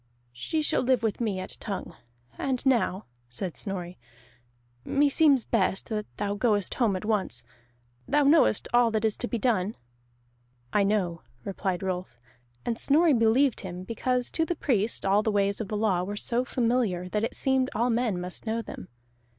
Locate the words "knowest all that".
8.23-9.05